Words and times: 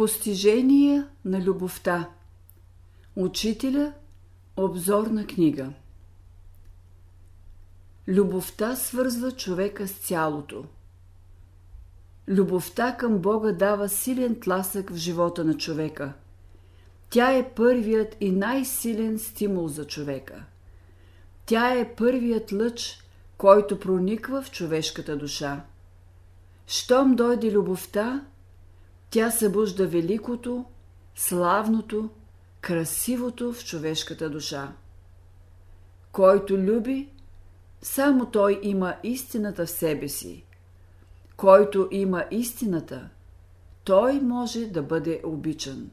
Постижение 0.00 1.04
на 1.24 1.40
любовта 1.40 2.08
Учителя 3.16 3.92
Обзорна 4.56 5.26
книга 5.26 5.72
Любовта 8.08 8.76
свързва 8.76 9.32
човека 9.32 9.88
с 9.88 9.92
цялото. 9.92 10.64
Любовта 12.28 12.96
към 12.96 13.18
Бога 13.18 13.52
дава 13.52 13.88
силен 13.88 14.40
тласък 14.40 14.90
в 14.90 14.96
живота 14.96 15.44
на 15.44 15.56
човека. 15.56 16.12
Тя 17.10 17.32
е 17.32 17.54
първият 17.54 18.16
и 18.20 18.32
най-силен 18.32 19.18
стимул 19.18 19.68
за 19.68 19.86
човека. 19.86 20.44
Тя 21.46 21.74
е 21.74 21.94
първият 21.94 22.52
лъч, 22.52 23.04
който 23.38 23.80
прониква 23.80 24.42
в 24.42 24.50
човешката 24.50 25.16
душа. 25.16 25.64
Щом 26.66 27.14
дойде 27.14 27.52
любовта, 27.52 28.24
тя 29.10 29.30
събужда 29.30 29.86
великото, 29.86 30.64
славното, 31.14 32.10
красивото 32.60 33.52
в 33.52 33.64
човешката 33.64 34.30
душа. 34.30 34.72
Който 36.12 36.58
люби, 36.58 37.08
само 37.82 38.26
той 38.26 38.60
има 38.62 38.94
истината 39.02 39.66
в 39.66 39.70
себе 39.70 40.08
си. 40.08 40.44
Който 41.36 41.88
има 41.90 42.24
истината, 42.30 43.08
той 43.84 44.20
може 44.20 44.66
да 44.66 44.82
бъде 44.82 45.20
обичан. 45.24 45.90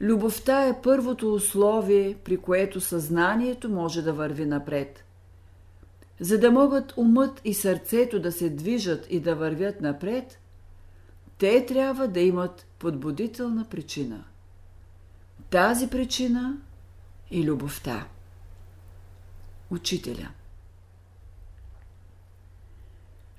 Любовта 0.00 0.66
е 0.66 0.82
първото 0.82 1.34
условие, 1.34 2.16
при 2.24 2.36
което 2.36 2.80
съзнанието 2.80 3.68
може 3.68 4.02
да 4.02 4.12
върви 4.12 4.46
напред. 4.46 5.04
За 6.20 6.38
да 6.38 6.50
могат 6.50 6.96
умът 6.96 7.40
и 7.44 7.54
сърцето 7.54 8.20
да 8.20 8.32
се 8.32 8.50
движат 8.50 9.06
и 9.10 9.20
да 9.20 9.34
вървят 9.34 9.80
напред, 9.80 10.38
те 11.40 11.66
трябва 11.66 12.08
да 12.08 12.20
имат 12.20 12.66
подбудителна 12.78 13.64
причина. 13.64 14.24
Тази 15.50 15.88
причина 15.88 16.58
е 17.30 17.42
любовта. 17.44 18.06
Учителя 19.70 20.28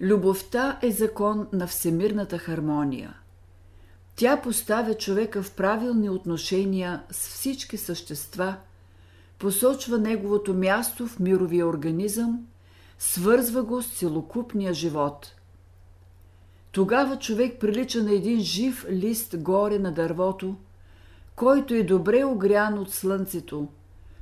Любовта 0.02 0.80
е 0.82 0.92
закон 0.92 1.48
на 1.54 1.68
всемирната 1.68 2.38
хармония. 2.38 3.16
Тя 4.16 4.42
поставя 4.42 4.94
човека 4.94 5.44
в 5.44 5.56
правилни 5.56 6.10
отношения 6.10 7.04
с 7.12 7.28
всички 7.28 7.78
същества, 7.78 8.56
посочва 9.40 9.98
неговото 9.98 10.54
място 10.54 11.08
в 11.08 11.20
мировия 11.20 11.68
организъм, 11.68 12.48
свързва 13.00 13.64
го 13.64 13.82
с 13.82 13.88
целокупния 13.88 14.74
живот– 14.74 15.36
тогава 16.72 17.20
човек 17.20 17.60
прилича 17.60 18.04
на 18.04 18.12
един 18.12 18.40
жив 18.40 18.86
лист 18.90 19.38
горе 19.38 19.80
на 19.80 19.92
дървото, 19.92 20.56
който 21.36 21.74
е 21.74 21.84
добре 21.84 22.26
огрян 22.26 22.80
от 22.80 22.94
слънцето, 22.94 23.68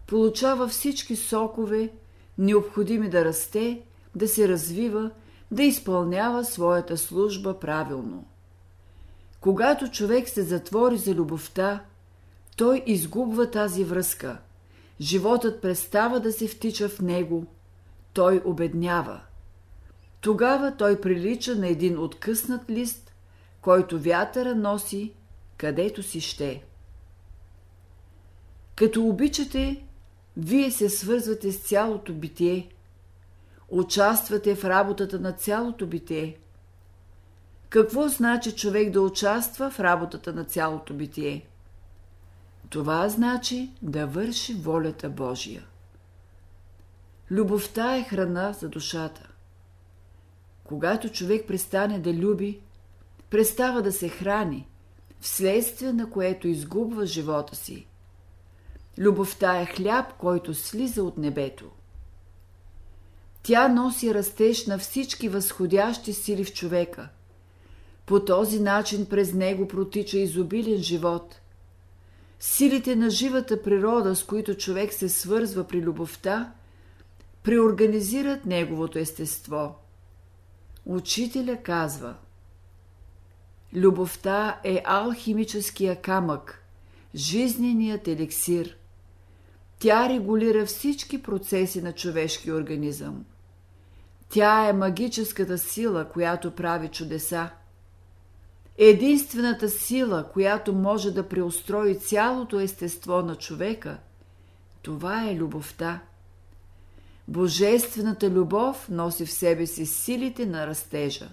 получава 0.07 0.67
всички 0.67 1.15
сокове, 1.15 1.89
необходими 2.37 3.09
да 3.09 3.25
расте, 3.25 3.81
да 4.15 4.27
се 4.27 4.47
развива, 4.47 5.11
да 5.51 5.63
изпълнява 5.63 6.45
своята 6.45 6.97
служба 6.97 7.59
правилно. 7.59 8.25
Когато 9.41 9.91
човек 9.91 10.29
се 10.29 10.43
затвори 10.43 10.97
за 10.97 11.13
любовта, 11.13 11.83
той 12.57 12.83
изгубва 12.85 13.51
тази 13.51 13.83
връзка. 13.83 14.37
Животът 15.01 15.61
престава 15.61 16.19
да 16.19 16.31
се 16.31 16.47
втича 16.47 16.89
в 16.89 17.01
него. 17.01 17.45
Той 18.13 18.41
обеднява– 18.45 19.21
тогава 20.21 20.77
той 20.77 21.01
прилича 21.01 21.55
на 21.55 21.67
един 21.67 21.99
откъснат 21.99 22.69
лист, 22.69 23.13
който 23.61 23.99
вятъра 23.99 24.55
носи 24.55 25.13
където 25.57 26.03
си 26.03 26.21
ще. 26.21 26.63
Като 28.75 29.05
обичате, 29.05 29.83
вие 30.37 30.71
се 30.71 30.89
свързвате 30.89 31.51
с 31.51 31.59
цялото 31.59 32.13
битие, 32.13 32.69
участвате 33.69 34.55
в 34.55 34.65
работата 34.65 35.19
на 35.19 35.31
цялото 35.31 35.87
битие. 35.87 36.37
Какво 37.69 38.07
значи 38.07 38.55
човек 38.55 38.91
да 38.91 39.01
участва 39.01 39.69
в 39.69 39.79
работата 39.79 40.33
на 40.33 40.43
цялото 40.43 40.93
битие? 40.93 41.47
Това 42.69 43.09
значи 43.09 43.71
да 43.81 44.07
върши 44.07 44.53
волята 44.53 45.09
Божия. 45.09 45.65
Любовта 47.31 47.97
е 47.97 48.03
храна 48.03 48.53
за 48.53 48.69
душата. 48.69 49.28
Когато 50.69 51.09
човек 51.09 51.47
престане 51.47 51.99
да 51.99 52.13
люби, 52.13 52.59
престава 53.29 53.81
да 53.81 53.91
се 53.91 54.09
храни, 54.09 54.67
вследствие 55.19 55.93
на 55.93 56.09
което 56.09 56.47
изгубва 56.47 57.05
живота 57.05 57.55
си. 57.55 57.87
Любовта 58.97 59.61
е 59.61 59.65
хляб, 59.65 60.13
който 60.17 60.53
слиза 60.53 61.03
от 61.03 61.17
небето. 61.17 61.65
Тя 63.43 63.67
носи 63.67 64.13
растеж 64.13 64.65
на 64.65 64.77
всички 64.77 65.29
възходящи 65.29 66.13
сили 66.13 66.43
в 66.45 66.53
човека. 66.53 67.09
По 68.05 68.25
този 68.25 68.59
начин 68.59 69.05
през 69.05 69.33
него 69.33 69.67
протича 69.67 70.17
изобилен 70.17 70.77
живот. 70.77 71.41
Силите 72.39 72.95
на 72.95 73.09
живата 73.09 73.63
природа, 73.63 74.15
с 74.15 74.23
които 74.23 74.55
човек 74.55 74.93
се 74.93 75.09
свързва 75.09 75.63
при 75.63 75.81
любовта, 75.81 76.53
преорганизират 77.43 78.45
неговото 78.45 78.99
естество– 78.99 79.75
Учителя 80.85 81.57
казва 81.63 82.15
Любовта 83.73 84.59
е 84.63 84.81
алхимическия 84.85 86.01
камък, 86.01 86.63
жизненият 87.15 88.07
еликсир. 88.07 88.77
Тя 89.79 90.09
регулира 90.09 90.65
всички 90.65 91.23
процеси 91.23 91.81
на 91.81 91.93
човешки 91.93 92.51
организъм. 92.51 93.25
Тя 94.29 94.69
е 94.69 94.73
магическата 94.73 95.57
сила, 95.57 96.09
която 96.09 96.51
прави 96.51 96.87
чудеса. 96.87 97.49
Единствената 98.77 99.69
сила, 99.69 100.29
която 100.33 100.73
може 100.73 101.11
да 101.11 101.29
преустрои 101.29 101.99
цялото 101.99 102.59
естество 102.59 103.21
на 103.21 103.35
човека, 103.35 103.97
това 104.81 105.29
е 105.29 105.35
любовта. 105.35 105.99
Божествената 107.29 108.29
любов 108.29 108.89
носи 108.89 109.25
в 109.25 109.31
себе 109.31 109.67
си 109.67 109.85
силите 109.85 110.45
на 110.45 110.67
растежа. 110.67 111.29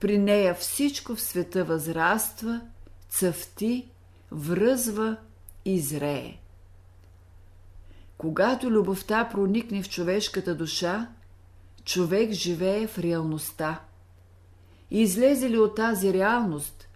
При 0.00 0.18
нея 0.18 0.54
всичко 0.54 1.14
в 1.14 1.20
света 1.20 1.64
възраства, 1.64 2.60
цъфти, 3.08 3.88
връзва 4.30 5.16
и 5.64 5.80
зрее. 5.80 6.36
Когато 8.18 8.70
любовта 8.70 9.28
проникне 9.28 9.82
в 9.82 9.88
човешката 9.88 10.54
душа, 10.54 11.08
човек 11.84 12.32
живее 12.32 12.86
в 12.86 12.98
реалността. 12.98 13.80
И 14.90 15.02
излезе 15.02 15.50
ли 15.50 15.58
от 15.58 15.76
тази 15.76 16.12
реалност, 16.12 16.88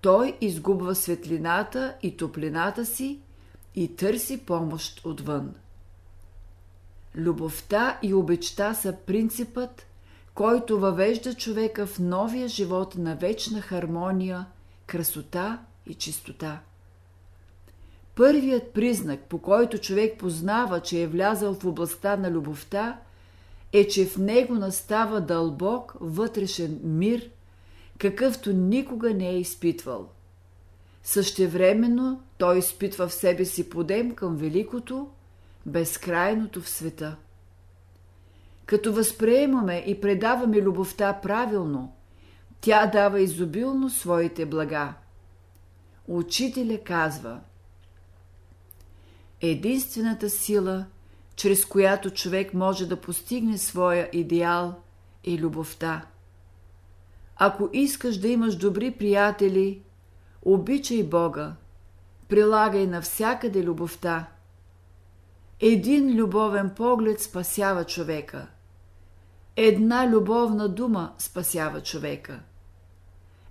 той 0.00 0.36
изгубва 0.40 0.94
светлината 0.94 1.96
и 2.02 2.16
топлината 2.16 2.86
си 2.86 3.20
и 3.74 3.96
търси 3.96 4.38
помощ 4.38 5.06
отвън. 5.06 5.54
Любовта 7.16 7.98
и 8.02 8.14
обичта 8.14 8.74
са 8.74 8.96
принципът, 9.06 9.86
който 10.34 10.80
въвежда 10.80 11.34
човека 11.34 11.86
в 11.86 11.98
новия 11.98 12.48
живот 12.48 12.94
на 12.96 13.16
вечна 13.16 13.60
хармония, 13.60 14.46
красота 14.86 15.58
и 15.86 15.94
чистота. 15.94 16.60
Първият 18.14 18.72
признак, 18.72 19.20
по 19.20 19.38
който 19.38 19.78
човек 19.78 20.18
познава, 20.18 20.80
че 20.80 21.02
е 21.02 21.06
влязъл 21.06 21.54
в 21.54 21.64
областта 21.64 22.16
на 22.16 22.30
любовта, 22.30 23.00
е, 23.72 23.88
че 23.88 24.06
в 24.06 24.18
него 24.18 24.54
настава 24.54 25.20
дълбок 25.20 25.94
вътрешен 26.00 26.80
мир, 26.84 27.30
какъвто 27.98 28.52
никога 28.52 29.14
не 29.14 29.28
е 29.28 29.38
изпитвал. 29.38 30.08
Същевременно 31.02 32.22
той 32.38 32.58
изпитва 32.58 33.08
в 33.08 33.14
себе 33.14 33.44
си 33.44 33.70
подем 33.70 34.14
към 34.14 34.36
великото, 34.36 35.08
безкрайното 35.68 36.60
в 36.60 36.68
света. 36.68 37.16
Като 38.66 38.92
възприемаме 38.92 39.84
и 39.86 40.00
предаваме 40.00 40.62
любовта 40.62 41.20
правилно, 41.22 41.96
тя 42.60 42.86
дава 42.86 43.20
изобилно 43.20 43.90
своите 43.90 44.46
блага. 44.46 44.94
Учителя 46.08 46.78
казва 46.84 47.40
Единствената 49.40 50.30
сила, 50.30 50.86
чрез 51.36 51.64
която 51.64 52.10
човек 52.10 52.54
може 52.54 52.86
да 52.86 53.00
постигне 53.00 53.58
своя 53.58 54.08
идеал, 54.12 54.74
е 55.24 55.38
любовта. 55.38 56.06
Ако 57.36 57.70
искаш 57.72 58.16
да 58.16 58.28
имаш 58.28 58.56
добри 58.56 58.90
приятели, 58.90 59.82
обичай 60.42 61.02
Бога, 61.02 61.54
прилагай 62.28 62.86
навсякъде 62.86 63.64
любовта– 63.64 64.26
един 65.60 66.16
любовен 66.16 66.70
поглед 66.70 67.20
спасява 67.20 67.84
човека. 67.84 68.46
Една 69.56 70.08
любовна 70.08 70.68
дума 70.68 71.14
спасява 71.18 71.82
човека. 71.82 72.40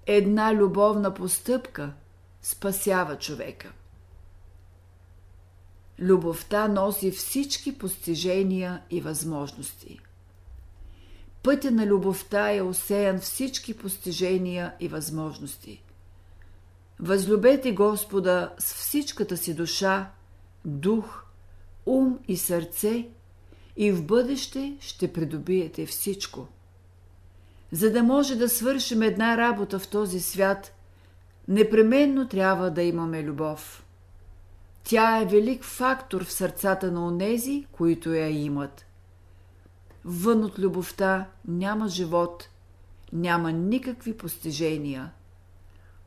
Една 0.06 0.54
любовна 0.54 1.14
постъпка 1.14 1.94
спасява 2.42 3.18
човека. 3.18 3.72
Любовта 6.00 6.68
носи 6.68 7.12
всички 7.12 7.78
постижения 7.78 8.82
и 8.90 9.02
възможности. 9.02 10.00
Пътя 11.44 11.72
на 11.72 11.86
любовта 11.86 12.54
е 12.54 12.62
осеян 12.62 13.20
всички 13.20 13.78
постижения 13.78 14.74
и 14.80 14.88
възможности. 14.88 15.84
Възлюбете 17.00 17.72
Господа 17.72 18.54
с 18.60 18.74
всичката 18.74 19.38
си 19.38 19.54
душа, 19.54 20.12
дух, 20.66 21.27
ум 21.88 22.20
и 22.28 22.38
сърце 22.38 23.08
и 23.78 23.92
в 23.92 24.06
бъдеще 24.06 24.78
ще 24.80 25.14
придобиете 25.14 25.86
всичко. 25.86 26.48
За 27.72 27.92
да 27.92 28.04
може 28.04 28.36
да 28.36 28.50
свършим 28.50 29.02
една 29.02 29.38
работа 29.38 29.80
в 29.80 29.88
този 29.88 30.20
свят, 30.20 30.74
непременно 31.48 32.28
трябва 32.28 32.72
да 32.72 32.84
имаме 32.84 33.24
любов. 33.24 33.86
Тя 34.84 35.22
е 35.22 35.26
велик 35.26 35.64
фактор 35.64 36.24
в 36.24 36.32
сърцата 36.32 36.92
на 36.92 37.08
онези, 37.08 37.66
които 37.72 38.14
я 38.14 38.30
имат. 38.30 38.86
Вън 40.06 40.44
от 40.44 40.60
любовта 40.60 41.26
няма 41.48 41.88
живот, 41.88 42.50
няма 43.14 43.52
никакви 43.52 44.18
постижения. 44.18 45.12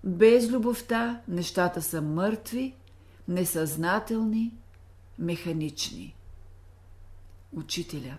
Без 0.05 0.51
любовта 0.51 1.21
нещата 1.29 1.83
са 1.83 2.03
мъртви, 2.03 2.75
несъзнателни, 3.29 4.53
механични. 5.21 6.15
Учителя 7.53 8.17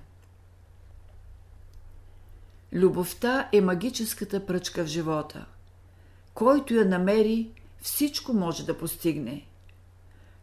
Любовта 2.74 3.50
е 3.52 3.62
магическата 3.62 4.46
пръчка 4.46 4.84
в 4.84 4.88
живота. 4.88 5.46
Който 6.34 6.74
я 6.74 6.86
намери, 6.86 7.52
всичко 7.82 8.34
може 8.34 8.66
да 8.66 8.78
постигне. 8.78 9.48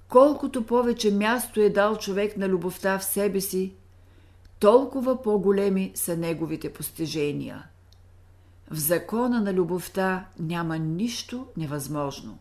Колкото 0.09 0.67
повече 0.67 1.11
място 1.11 1.61
е 1.61 1.71
дал 1.71 1.97
човек 1.97 2.37
на 2.37 2.49
любовта 2.49 2.99
в 2.99 3.05
себе 3.05 3.41
си, 3.41 3.75
толкова 4.59 5.23
по-големи 5.23 5.93
са 5.95 6.17
неговите 6.17 6.73
постижения. 6.73 7.67
В 8.71 8.77
закона 8.77 9.41
на 9.41 9.55
любовта 9.55 10.27
няма 10.39 10.79
нищо 10.79 11.47
невъзможно. 11.57 12.39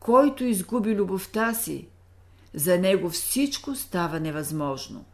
Който 0.00 0.44
изгуби 0.44 0.94
любовта 0.96 1.54
си, 1.54 1.88
за 2.54 2.78
него 2.78 3.10
всичко 3.10 3.74
става 3.74 4.20
невъзможно. 4.20 5.04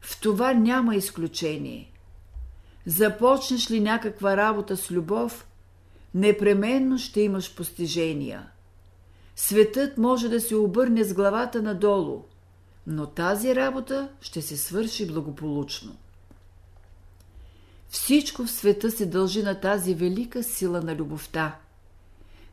В 0.00 0.20
това 0.20 0.52
няма 0.52 0.96
изключение. 0.96 1.92
Започнеш 2.86 3.70
ли 3.70 3.80
някаква 3.80 4.36
работа 4.36 4.76
с 4.76 4.90
любов, 4.90 5.46
непременно 6.14 6.98
ще 6.98 7.20
имаш 7.20 7.54
постижения. 7.54 8.48
Светът 9.36 9.98
може 9.98 10.28
да 10.28 10.40
се 10.40 10.56
обърне 10.56 11.04
с 11.04 11.14
главата 11.14 11.62
надолу, 11.62 12.22
но 12.86 13.06
тази 13.06 13.54
работа 13.54 14.08
ще 14.20 14.42
се 14.42 14.56
свърши 14.56 15.06
благополучно. 15.06 15.96
Всичко 17.88 18.44
в 18.44 18.50
света 18.50 18.90
се 18.90 19.06
дължи 19.06 19.42
на 19.42 19.60
тази 19.60 19.94
велика 19.94 20.42
сила 20.42 20.80
на 20.80 20.96
любовта. 20.96 21.58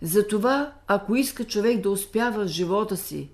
Затова, 0.02 0.74
ако 0.88 1.16
иска 1.16 1.44
човек 1.44 1.82
да 1.82 1.90
успява 1.90 2.46
в 2.46 2.48
живота 2.48 2.98
си, 2.98 3.30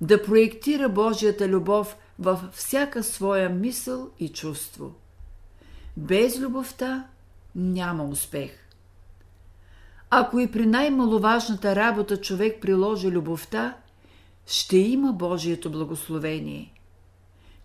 да 0.00 0.22
проектира 0.22 0.88
Божията 0.88 1.48
любов 1.48 1.96
във 2.18 2.40
всяка 2.52 3.02
своя 3.02 3.48
мисъл 3.48 4.10
и 4.20 4.28
чувство. 4.28 4.94
Без 5.96 6.40
любовта 6.40 7.06
няма 7.54 8.04
успех. 8.04 8.50
Ако 10.10 10.38
и 10.38 10.50
при 10.50 10.66
най-маловажната 10.66 11.76
работа 11.76 12.16
човек 12.16 12.60
приложи 12.60 13.10
любовта, 13.10 13.76
ще 14.46 14.76
има 14.76 15.12
Божието 15.12 15.70
благословение. 15.70 16.74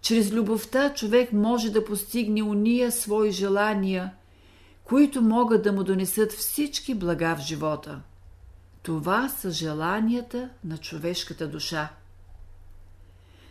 Чрез 0.02 0.32
любовта 0.32 0.94
човек 0.94 1.34
може 1.34 1.72
да 1.72 1.86
постигне 1.86 2.44
уния 2.44 2.92
свои 2.92 3.32
желания, 3.32 4.14
които 4.84 5.22
могат 5.22 5.64
да 5.64 5.72
му 5.72 5.84
донесат 5.84 6.32
всички 6.32 6.96
блага 6.96 7.36
в 7.36 7.42
живота. 7.42 8.02
Това 8.84 9.30
са 9.30 9.52
желанията 9.52 10.50
на 10.64 10.78
човешката 10.78 11.48
душа. 11.48 11.90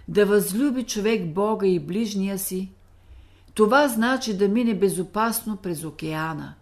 Да 0.08 0.26
възлюби 0.26 0.82
човек 0.82 1.26
Бога 1.26 1.66
и 1.66 1.78
ближния 1.78 2.38
си, 2.38 2.70
това 3.54 3.88
значи 3.88 4.36
да 4.36 4.48
мине 4.48 4.74
безопасно 4.74 5.56
през 5.56 5.84
океана. 5.84 6.54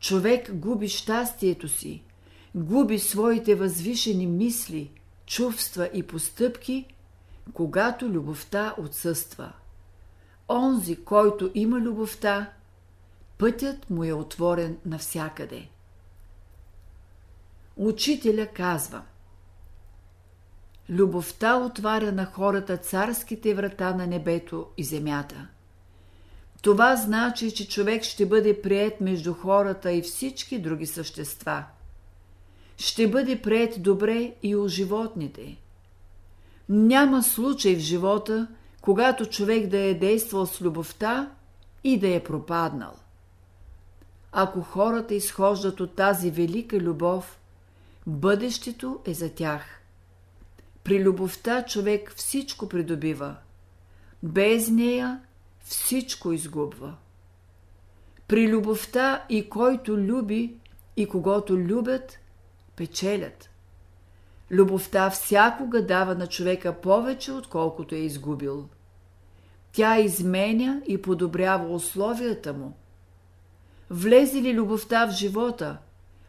Човек 0.00 0.54
губи 0.54 0.88
щастието 0.88 1.68
си, 1.68 2.02
губи 2.54 2.98
своите 2.98 3.54
възвишени 3.54 4.26
мисли, 4.26 4.90
чувства 5.26 5.90
и 5.94 6.02
постъпки, 6.02 6.86
когато 7.52 8.08
любовта 8.08 8.74
отсъства. 8.78 9.52
Онзи, 10.48 10.96
който 10.96 11.50
има 11.54 11.80
любовта, 11.80 12.50
пътят 13.38 13.90
му 13.90 14.04
е 14.04 14.12
отворен 14.12 14.76
навсякъде. 14.86 15.68
Учителя 17.76 18.46
казва 18.46 19.02
Любовта 20.90 21.56
отваря 21.56 22.12
на 22.12 22.26
хората 22.26 22.76
царските 22.76 23.54
врата 23.54 23.94
на 23.94 24.06
небето 24.06 24.66
и 24.76 24.84
земята. 24.84 25.48
Това 26.62 26.96
значи, 26.96 27.54
че 27.54 27.68
човек 27.68 28.02
ще 28.02 28.26
бъде 28.26 28.62
прият 28.62 29.00
между 29.00 29.34
хората 29.34 29.92
и 29.92 30.02
всички 30.02 30.58
други 30.58 30.86
същества. 30.86 31.64
Ще 32.76 33.10
бъде 33.10 33.42
прият 33.42 33.82
добре 33.82 34.34
и 34.42 34.56
у 34.56 34.68
животните. 34.68 35.56
Няма 36.68 37.22
случай 37.22 37.76
в 37.76 37.78
живота, 37.78 38.48
когато 38.80 39.26
човек 39.26 39.66
да 39.66 39.78
е 39.78 39.94
действал 39.94 40.46
с 40.46 40.60
любовта 40.60 41.30
и 41.84 41.98
да 41.98 42.14
е 42.14 42.24
пропаднал. 42.24 42.94
Ако 44.32 44.60
хората 44.60 45.14
изхождат 45.14 45.80
от 45.80 45.94
тази 45.94 46.30
велика 46.30 46.76
любов, 46.76 47.38
бъдещето 48.06 49.00
е 49.06 49.14
за 49.14 49.34
тях. 49.34 49.77
При 50.88 51.04
любовта 51.04 51.64
човек 51.64 52.12
всичко 52.16 52.68
придобива. 52.68 53.36
Без 54.22 54.68
нея 54.68 55.20
всичко 55.64 56.32
изгубва. 56.32 56.94
При 58.28 58.48
любовта 58.48 59.24
и 59.28 59.48
който 59.48 59.98
люби, 59.98 60.54
и 60.96 61.08
когото 61.08 61.56
любят, 61.56 62.18
печелят. 62.76 63.50
Любовта 64.50 65.10
всякога 65.10 65.86
дава 65.86 66.14
на 66.14 66.26
човека 66.26 66.80
повече, 66.80 67.32
отколкото 67.32 67.94
е 67.94 67.98
изгубил. 67.98 68.68
Тя 69.72 69.98
изменя 69.98 70.82
и 70.86 71.02
подобрява 71.02 71.74
условията 71.74 72.52
му. 72.52 72.76
Влезе 73.90 74.42
ли 74.42 74.54
любовта 74.54 75.06
в 75.06 75.10
живота, 75.10 75.78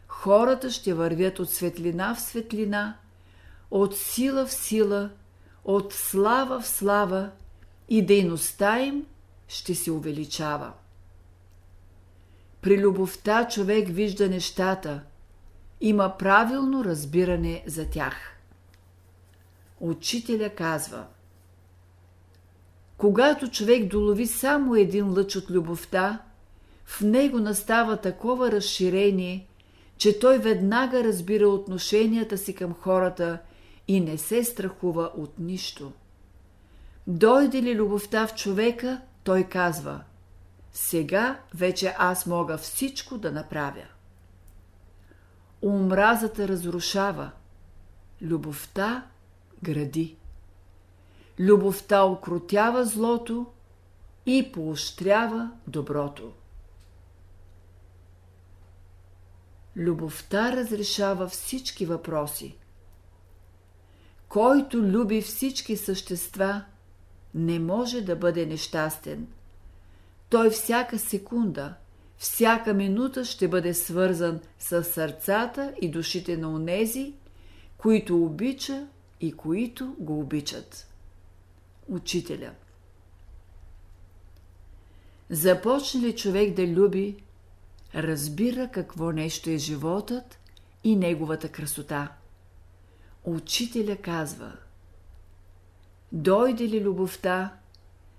хората 0.08 0.70
ще 0.70 0.94
вървят 0.94 1.38
от 1.38 1.50
светлина 1.50 2.14
в 2.14 2.20
светлина, 2.20 2.96
от 3.70 3.96
сила 3.96 4.46
в 4.46 4.52
сила, 4.52 5.10
от 5.64 5.92
слава 5.92 6.60
в 6.60 6.68
слава 6.68 7.30
и 7.88 8.06
дейността 8.06 8.80
им 8.80 9.06
ще 9.48 9.74
се 9.74 9.90
увеличава. 9.90 10.72
При 12.62 12.78
любовта 12.78 13.48
човек 13.48 13.88
вижда 13.88 14.28
нещата, 14.28 15.00
има 15.80 16.18
правилно 16.18 16.84
разбиране 16.84 17.64
за 17.66 17.90
тях. 17.90 18.16
Учителя 19.80 20.50
казва 20.50 21.06
Когато 22.96 23.50
човек 23.50 23.86
долови 23.86 24.26
само 24.26 24.74
един 24.74 25.12
лъч 25.12 25.36
от 25.36 25.50
любовта, 25.50 26.22
в 26.84 27.00
него 27.00 27.38
настава 27.38 27.96
такова 27.96 28.52
разширение, 28.52 29.46
че 29.96 30.18
той 30.18 30.38
веднага 30.38 31.04
разбира 31.04 31.48
отношенията 31.48 32.38
си 32.38 32.54
към 32.54 32.74
хората 32.74 33.38
и 33.90 34.00
не 34.00 34.18
се 34.18 34.44
страхува 34.44 35.10
от 35.16 35.38
нищо. 35.38 35.92
Дойде 37.06 37.62
ли 37.62 37.74
любовта 37.74 38.26
в 38.26 38.34
човека, 38.34 39.00
той 39.24 39.44
казва 39.44 40.02
Сега 40.72 41.40
вече 41.54 41.94
аз 41.98 42.26
мога 42.26 42.58
всичко 42.58 43.18
да 43.18 43.32
направя. 43.32 43.84
Омразата 45.62 46.48
разрушава, 46.48 47.30
любовта 48.22 49.06
гради. 49.62 50.16
Любовта 51.38 52.04
окротява 52.04 52.84
злото 52.84 53.46
и 54.26 54.52
поощрява 54.52 55.50
доброто. 55.66 56.32
Любовта 59.76 60.52
разрешава 60.52 61.28
всички 61.28 61.86
въпроси. 61.86 62.59
Който 64.30 64.82
люби 64.82 65.20
всички 65.22 65.76
същества, 65.76 66.64
не 67.34 67.58
може 67.58 68.00
да 68.00 68.16
бъде 68.16 68.46
нещастен. 68.46 69.26
Той 70.28 70.50
всяка 70.50 70.98
секунда, 70.98 71.74
всяка 72.18 72.74
минута 72.74 73.24
ще 73.24 73.48
бъде 73.48 73.74
свързан 73.74 74.40
с 74.58 74.84
сърцата 74.84 75.74
и 75.80 75.90
душите 75.90 76.36
на 76.36 76.50
онези, 76.50 77.14
които 77.78 78.24
обича 78.24 78.86
и 79.20 79.32
които 79.32 79.96
го 79.98 80.20
обичат. 80.20 80.88
Учителя 81.88 82.50
Започне 85.30 86.00
ли 86.00 86.16
човек 86.16 86.54
да 86.54 86.66
люби, 86.66 87.16
разбира 87.94 88.68
какво 88.68 89.12
нещо 89.12 89.50
е 89.50 89.58
животът 89.58 90.38
и 90.84 90.96
неговата 90.96 91.48
красота. 91.48 92.19
Учителя 93.24 93.96
казва 93.96 94.52
Дойде 96.12 96.68
ли 96.68 96.80
любовта, 96.80 97.52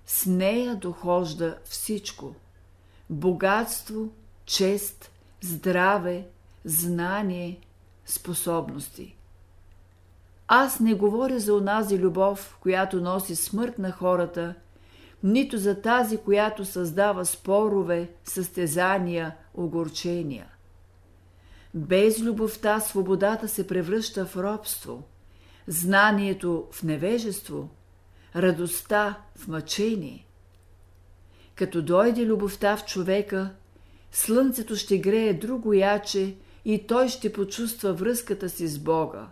с 0.06 0.26
нея 0.26 0.76
дохожда 0.76 1.58
всичко– 1.64 2.34
богатство, 3.10 4.08
чест, 4.46 5.10
здраве, 5.40 6.26
знание, 6.64 7.60
способности. 8.06 9.16
Аз 10.48 10.80
не 10.80 10.94
говоря 10.94 11.40
за 11.40 11.54
онази 11.54 11.98
любов, 11.98 12.58
която 12.60 13.00
носи 13.00 13.36
смърт 13.36 13.78
на 13.78 13.92
хората, 13.92 14.54
нито 15.22 15.58
за 15.58 15.80
тази, 15.80 16.16
която 16.16 16.64
създава 16.64 17.24
спорове, 17.24 18.10
състезания, 18.24 19.36
огорчения. 19.54 20.46
Без 21.74 22.20
любовта 22.20 22.80
свободата 22.80 23.48
се 23.48 23.66
превръща 23.66 24.26
в 24.26 24.36
робство, 24.36 25.02
знанието 25.66 26.68
в 26.72 26.82
невежество, 26.82 27.68
радостта 28.36 29.18
в 29.36 29.48
мъчение. 29.48 30.26
Като 31.54 31.82
дойде 31.82 32.26
любовта 32.26 32.76
в 32.76 32.84
човека, 32.84 33.50
слънцето 34.12 34.76
ще 34.76 34.98
грее 34.98 35.34
друго 35.34 35.72
яче 35.72 36.34
и 36.64 36.86
той 36.86 37.08
ще 37.08 37.32
почувства 37.32 37.92
връзката 37.92 38.48
си 38.48 38.68
с 38.68 38.78
Бога. 38.78 39.28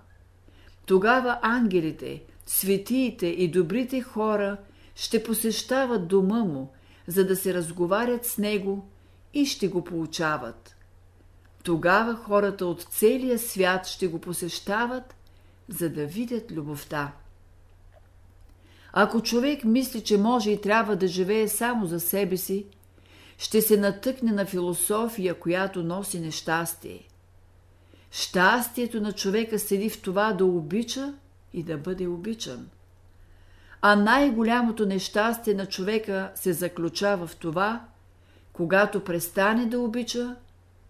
Тогава 0.86 1.38
ангелите, 1.42 2.22
светиите 2.46 3.26
и 3.26 3.50
добрите 3.50 4.00
хора 4.00 4.56
ще 4.94 5.22
посещават 5.22 6.08
дома 6.08 6.44
му, 6.44 6.72
за 7.06 7.26
да 7.26 7.36
се 7.36 7.54
разговарят 7.54 8.24
с 8.26 8.38
него 8.38 8.88
и 9.34 9.46
ще 9.46 9.68
го 9.68 9.84
получават. 9.84 10.76
Тогава 11.62 12.16
хората 12.16 12.66
от 12.66 12.82
целия 12.82 13.38
свят 13.38 13.86
ще 13.86 14.06
го 14.06 14.18
посещават, 14.18 15.14
за 15.68 15.90
да 15.90 16.06
видят 16.06 16.52
любовта. 16.52 17.12
Ако 18.92 19.22
човек 19.22 19.64
мисли, 19.64 20.00
че 20.00 20.18
може 20.18 20.50
и 20.50 20.60
трябва 20.60 20.96
да 20.96 21.06
живее 21.06 21.48
само 21.48 21.86
за 21.86 22.00
себе 22.00 22.36
си, 22.36 22.66
ще 23.38 23.62
се 23.62 23.76
натъкне 23.76 24.32
на 24.32 24.46
философия, 24.46 25.34
която 25.34 25.82
носи 25.82 26.20
нещастие. 26.20 27.08
Щастието 28.10 29.00
на 29.00 29.12
човека 29.12 29.58
седи 29.58 29.90
в 29.90 30.02
това 30.02 30.32
да 30.32 30.44
обича 30.44 31.14
и 31.52 31.62
да 31.62 31.78
бъде 31.78 32.06
обичан. 32.06 32.68
А 33.82 33.96
най-голямото 33.96 34.86
нещастие 34.86 35.54
на 35.54 35.66
човека 35.66 36.32
се 36.34 36.52
заключава 36.52 37.26
в 37.26 37.36
това, 37.36 37.84
когато 38.52 39.04
престане 39.04 39.66
да 39.66 39.80
обича 39.80 40.36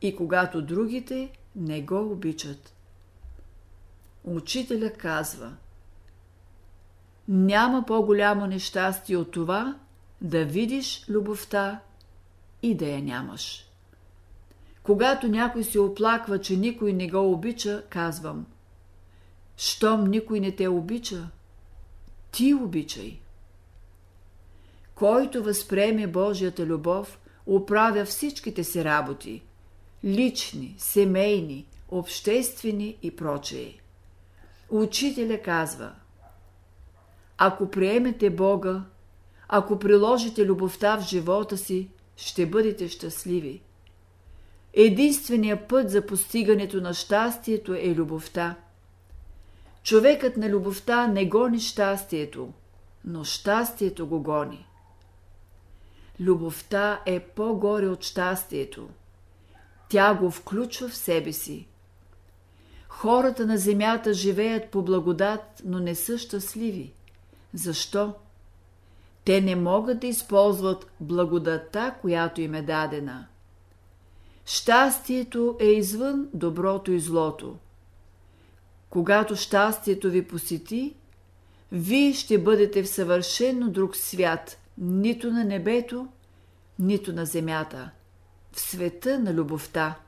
и 0.02 0.16
когато 0.16 0.62
другите 0.62 1.30
не 1.56 1.82
го 1.82 2.12
обичат. 2.12 2.74
Учителя 4.24 4.92
казва 4.92 5.52
Няма 7.28 7.84
по-голямо 7.86 8.46
нещастие 8.46 9.16
от 9.16 9.30
това 9.30 9.78
да 10.20 10.44
видиш 10.44 11.04
любовта 11.08 11.80
и 12.62 12.74
да 12.74 12.88
я 12.88 13.02
нямаш. 13.02 13.66
Когато 14.82 15.28
някой 15.28 15.64
се 15.64 15.80
оплаква, 15.80 16.40
че 16.40 16.56
никой 16.56 16.92
не 16.92 17.08
го 17.08 17.32
обича, 17.32 17.82
казвам 17.88 18.46
Щом 19.56 20.04
никой 20.04 20.40
не 20.40 20.56
те 20.56 20.68
обича, 20.68 21.28
ти 22.32 22.54
обичай. 22.54 23.18
Който 24.94 25.42
възприеме 25.42 26.06
Божията 26.06 26.66
любов, 26.66 27.18
оправя 27.46 28.04
всичките 28.04 28.64
си 28.64 28.84
работи– 28.84 29.42
лични, 30.04 30.74
семейни, 30.78 31.66
обществени 31.88 32.96
и 33.02 33.16
прочее. 33.16 33.72
Учителя 34.70 35.42
казва 35.42 35.92
Ако 37.38 37.70
приемете 37.70 38.30
Бога, 38.30 38.82
ако 39.48 39.78
приложите 39.78 40.44
любовта 40.44 40.96
в 40.96 41.08
живота 41.08 41.58
си, 41.58 41.88
ще 42.16 42.46
бъдете 42.46 42.88
щастливи. 42.88 43.62
Единственият 44.72 45.68
път 45.68 45.90
за 45.90 46.06
постигането 46.06 46.80
на 46.80 46.94
щастието 46.94 47.74
е 47.74 47.94
любовта. 47.94 48.56
Човекът 49.82 50.36
на 50.36 50.48
любовта 50.48 51.06
не 51.06 51.26
гони 51.26 51.60
щастието, 51.60 52.52
но 53.04 53.24
щастието 53.24 54.06
го 54.06 54.20
гони. 54.20 54.66
Любовта 56.20 57.00
е 57.06 57.20
по-горе 57.20 57.86
от 57.86 58.02
щастието. 58.02 58.88
Тя 59.90 60.14
го 60.14 60.30
включва 60.30 60.88
в 60.88 60.96
себе 60.96 61.32
си. 61.32 61.66
Хората 62.88 63.46
на 63.46 63.58
земята 63.58 64.14
живеят 64.14 64.70
по 64.70 64.82
благодат, 64.82 65.62
но 65.64 65.78
не 65.78 65.94
са 65.94 66.18
щастливи. 66.18 66.92
Защо? 67.54 68.14
Те 69.24 69.40
не 69.40 69.56
могат 69.56 70.00
да 70.00 70.06
използват 70.06 70.90
благодата, 71.00 71.94
която 72.00 72.40
им 72.40 72.54
е 72.54 72.62
дадена. 72.62 73.26
Щастието 74.46 75.56
е 75.60 75.66
извън 75.66 76.28
доброто 76.34 76.92
и 76.92 77.00
злото. 77.00 77.56
Когато 78.90 79.36
щастието 79.36 80.10
ви 80.10 80.28
посети, 80.28 80.94
вие 81.72 82.12
ще 82.12 82.38
бъдете 82.38 82.82
в 82.82 82.88
съвършенно 82.88 83.70
друг 83.70 83.96
свят, 83.96 84.58
нито 84.78 85.30
на 85.30 85.44
небето, 85.44 86.08
нито 86.78 87.12
на 87.12 87.26
земята, 87.26 87.90
в 88.52 88.60
света 88.60 89.18
на 89.18 89.34
любовта. 89.34 89.98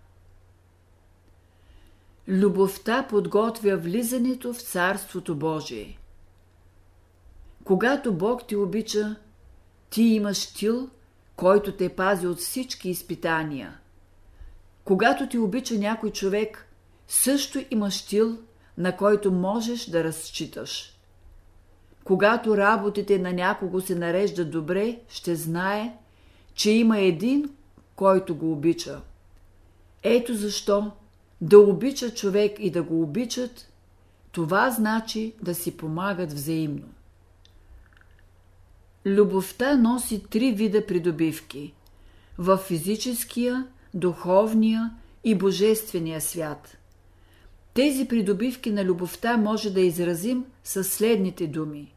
Любовта 2.28 3.06
подготвя 3.08 3.76
влизането 3.76 4.54
в 4.54 4.60
Царството 4.60 5.34
Божие. 5.34 5.98
Когато 7.64 8.12
Бог 8.12 8.46
те 8.48 8.56
обича, 8.56 9.16
ти 9.90 10.02
имаш 10.02 10.36
стил, 10.36 10.90
който 11.36 11.72
те 11.76 11.88
пази 11.88 12.26
от 12.26 12.38
всички 12.38 12.90
изпитания. 12.90 13.78
Когато 14.84 15.28
ти 15.28 15.38
обича 15.38 15.74
някой 15.74 16.10
човек, 16.10 16.66
също 17.08 17.64
имаш 17.70 17.94
стил, 17.94 18.38
на 18.78 18.96
който 18.96 19.32
можеш 19.32 19.86
да 19.86 20.04
разчиташ. 20.04 20.98
Когато 22.04 22.56
работите 22.56 23.18
на 23.18 23.32
някого 23.32 23.80
се 23.80 23.94
нареждат 23.94 24.50
добре, 24.50 24.98
ще 25.08 25.36
знае, 25.36 25.96
че 26.54 26.70
има 26.70 26.98
един, 26.98 27.50
който 27.96 28.34
го 28.34 28.52
обича. 28.52 29.00
Ето 30.02 30.34
защо 30.34 30.90
да 31.40 31.58
обича 31.58 32.14
човек 32.14 32.56
и 32.58 32.70
да 32.70 32.82
го 32.82 33.02
обичат, 33.02 33.68
това 34.32 34.70
значи 34.70 35.34
да 35.42 35.54
си 35.54 35.76
помагат 35.76 36.32
взаимно. 36.32 36.88
Любовта 39.06 39.76
носи 39.76 40.22
три 40.30 40.52
вида 40.52 40.86
придобивки– 40.86 41.74
в 42.38 42.56
физическия, 42.56 43.66
духовния 43.94 44.90
и 45.24 45.34
божествения 45.34 46.20
свят. 46.20 46.76
Тези 47.74 48.08
придобивки 48.08 48.70
на 48.70 48.84
любовта 48.84 49.36
може 49.36 49.70
да 49.70 49.80
изразим 49.80 50.44
със 50.64 50.92
следните 50.92 51.46
думи. 51.46 51.94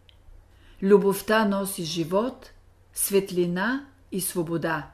Любовта 0.82 1.46
носи 1.46 1.84
живот, 1.84 2.52
светлина 2.94 3.86
и 4.12 4.22
свобода. 4.22 4.92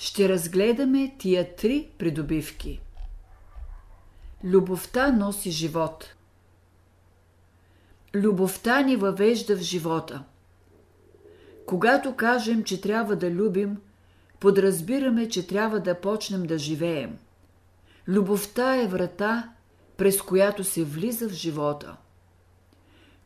Ще 0.00 0.28
разгледаме 0.28 1.14
тия 1.18 1.56
три 1.56 1.88
придобивки. 1.98 2.80
Любовта 4.44 5.12
носи 5.12 5.50
живот. 5.50 6.14
Любовта 8.14 8.82
ни 8.82 8.96
въвежда 8.96 9.56
в 9.56 9.60
живота. 9.60 10.24
Когато 11.66 12.16
кажем, 12.16 12.64
че 12.64 12.80
трябва 12.80 13.16
да 13.16 13.30
любим, 13.30 13.76
подразбираме, 14.38 15.28
че 15.28 15.46
трябва 15.46 15.80
да 15.80 16.00
почнем 16.00 16.42
да 16.42 16.58
живеем. 16.58 17.18
Любовта 18.08 18.76
е 18.76 18.86
врата, 18.86 19.52
през 19.96 20.22
която 20.22 20.64
се 20.64 20.84
влиза 20.84 21.28
в 21.28 21.32
живота. 21.32 21.96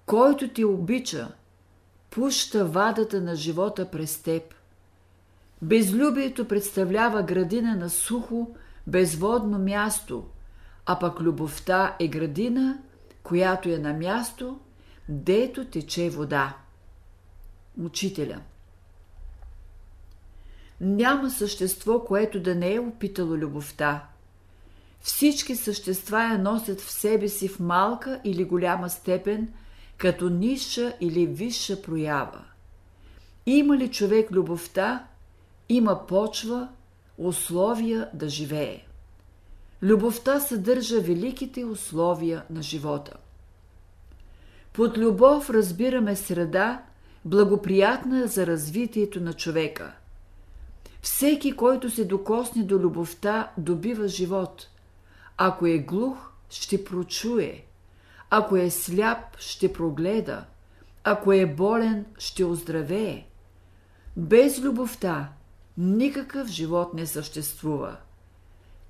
Който 0.06 0.48
те 0.48 0.64
обича, 0.64 1.32
пуща 2.10 2.64
вадата 2.64 3.20
на 3.20 3.36
живота 3.36 3.90
през 3.90 4.22
теб. 4.22 4.54
Безлюбието 5.64 6.48
представлява 6.48 7.22
градина 7.22 7.76
на 7.76 7.90
сухо, 7.90 8.56
безводно 8.86 9.58
място, 9.58 10.24
а 10.86 10.98
пък 10.98 11.20
любовта 11.20 11.96
е 12.00 12.08
градина, 12.08 12.78
която 13.22 13.68
е 13.68 13.78
на 13.78 13.92
място, 13.92 14.60
дето 15.08 15.64
тече 15.64 16.10
вода. 16.10 16.56
Учителя 17.82 18.40
Няма 20.80 21.30
същество, 21.30 22.04
което 22.04 22.40
да 22.40 22.54
не 22.54 22.74
е 22.74 22.80
опитало 22.80 23.36
любовта. 23.36 24.06
Всички 25.00 25.56
същества 25.56 26.22
я 26.22 26.38
носят 26.38 26.80
в 26.80 26.90
себе 26.90 27.28
си 27.28 27.48
в 27.48 27.60
малка 27.60 28.20
или 28.24 28.44
голяма 28.44 28.90
степен, 28.90 29.48
като 29.96 30.30
ниша 30.30 30.96
или 31.00 31.26
висша 31.26 31.82
проява. 31.82 32.44
Има 33.46 33.76
ли 33.76 33.90
човек 33.90 34.32
любовта, 34.32 35.06
има 35.68 36.06
почва, 36.06 36.68
условия 37.18 38.10
да 38.14 38.28
живее. 38.28 38.84
Любовта 39.82 40.40
съдържа 40.40 41.00
великите 41.00 41.64
условия 41.64 42.44
на 42.50 42.62
живота. 42.62 43.16
Под 44.72 44.98
любов 44.98 45.50
разбираме 45.50 46.16
среда, 46.16 46.82
благоприятна 47.24 48.26
за 48.26 48.46
развитието 48.46 49.20
на 49.20 49.32
човека. 49.32 49.92
Всеки, 51.02 51.52
който 51.52 51.90
се 51.90 52.04
докосне 52.04 52.62
до 52.62 52.78
любовта, 52.78 53.52
добива 53.58 54.08
живот. 54.08 54.68
Ако 55.36 55.66
е 55.66 55.78
глух, 55.78 56.32
ще 56.50 56.84
прочуе. 56.84 57.64
Ако 58.30 58.56
е 58.56 58.70
сляп, 58.70 59.36
ще 59.38 59.72
прогледа. 59.72 60.44
Ако 61.04 61.32
е 61.32 61.46
болен, 61.46 62.04
ще 62.18 62.44
оздравее. 62.44 63.26
Без 64.16 64.60
любовта 64.60 65.28
никакъв 65.78 66.48
живот 66.48 66.94
не 66.94 67.06
съществува. 67.06 67.96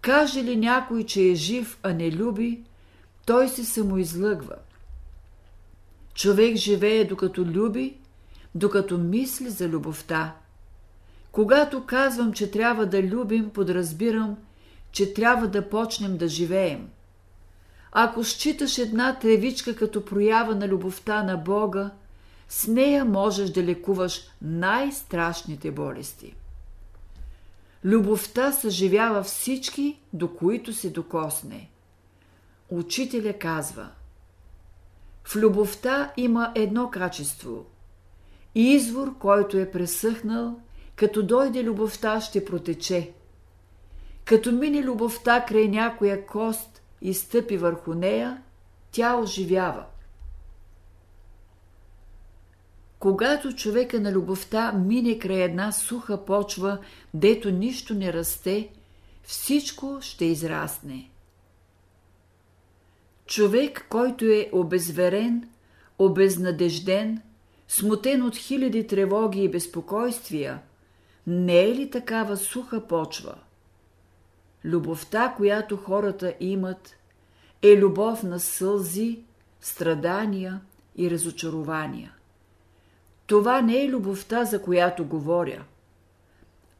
Каже 0.00 0.44
ли 0.44 0.56
някой, 0.56 1.04
че 1.04 1.22
е 1.22 1.34
жив, 1.34 1.78
а 1.82 1.92
не 1.92 2.12
люби, 2.12 2.62
той 3.26 3.48
се 3.48 3.64
самоизлъгва. 3.64 4.56
Човек 6.14 6.56
живее 6.56 7.04
докато 7.04 7.44
люби, 7.44 7.96
докато 8.54 8.98
мисли 8.98 9.50
за 9.50 9.68
любовта. 9.68 10.34
Когато 11.32 11.84
казвам, 11.84 12.32
че 12.32 12.50
трябва 12.50 12.86
да 12.86 13.02
любим, 13.02 13.50
подразбирам, 13.50 14.36
че 14.92 15.14
трябва 15.14 15.48
да 15.48 15.68
почнем 15.68 16.16
да 16.16 16.28
живеем. 16.28 16.88
Ако 17.92 18.24
считаш 18.24 18.78
една 18.78 19.18
тревичка 19.18 19.76
като 19.76 20.04
проява 20.04 20.54
на 20.54 20.68
любовта 20.68 21.22
на 21.22 21.36
Бога, 21.36 21.90
с 22.48 22.66
нея 22.66 23.04
можеш 23.04 23.50
да 23.50 23.62
лекуваш 23.62 24.20
най-страшните 24.42 25.70
болести. 25.70 26.34
Любовта 27.84 28.52
съживява 28.52 29.22
всички, 29.22 30.00
до 30.12 30.34
които 30.34 30.72
се 30.72 30.90
докосне. 30.90 31.70
Учителя 32.70 33.32
казва 33.32 33.90
В 35.24 35.36
любовта 35.36 36.12
има 36.16 36.52
едно 36.54 36.90
качество. 36.90 37.64
Извор, 38.54 39.18
който 39.18 39.58
е 39.58 39.70
пресъхнал, 39.70 40.60
като 40.96 41.22
дойде 41.22 41.64
любовта, 41.64 42.20
ще 42.20 42.44
протече. 42.44 43.12
Като 44.24 44.52
мине 44.52 44.82
любовта 44.82 45.44
край 45.44 45.68
някоя 45.68 46.26
кост 46.26 46.82
и 47.02 47.14
стъпи 47.14 47.56
върху 47.56 47.94
нея, 47.94 48.42
тя 48.92 49.16
оживява. 49.16 49.84
Когато 53.04 53.52
човека 53.52 54.00
на 54.00 54.12
любовта 54.12 54.72
мине 54.72 55.18
край 55.18 55.42
една 55.42 55.72
суха 55.72 56.24
почва, 56.24 56.78
дето 57.14 57.50
нищо 57.50 57.94
не 57.94 58.12
расте, 58.12 58.70
всичко 59.24 59.98
ще 60.00 60.24
израсне. 60.24 61.10
Човек, 63.26 63.86
който 63.88 64.24
е 64.24 64.50
обезверен, 64.52 65.48
обезнадежден, 65.98 67.22
смутен 67.68 68.22
от 68.22 68.36
хиляди 68.36 68.86
тревоги 68.86 69.44
и 69.44 69.50
безпокойствия, 69.50 70.62
не 71.26 71.60
е 71.60 71.74
ли 71.74 71.90
такава 71.90 72.36
суха 72.36 72.86
почва? 72.86 73.34
Любовта, 74.64 75.34
която 75.36 75.76
хората 75.76 76.34
имат, 76.40 76.96
е 77.62 77.76
любов 77.76 78.22
на 78.22 78.40
сълзи, 78.40 79.20
страдания 79.60 80.60
и 80.96 81.10
разочарования. 81.10 82.14
Това 83.26 83.60
не 83.60 83.84
е 83.84 83.88
любовта, 83.88 84.44
за 84.44 84.62
която 84.62 85.04
говоря. 85.04 85.64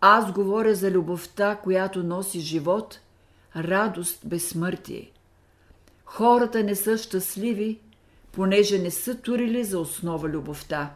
Аз 0.01 0.33
говоря 0.33 0.75
за 0.75 0.91
любовта, 0.91 1.57
която 1.57 2.03
носи 2.03 2.41
живот, 2.41 3.01
радост, 3.57 4.21
безсмъртие. 4.25 5.11
Хората 6.05 6.63
не 6.63 6.75
са 6.75 6.99
щастливи, 6.99 7.81
понеже 8.33 8.79
не 8.79 8.91
са 8.91 9.15
турили 9.15 9.65
за 9.65 9.79
основа 9.79 10.29
любовта. 10.29 10.95